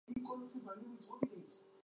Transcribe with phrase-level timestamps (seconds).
[0.25, 1.59] Carlson rides Indian motorcycles.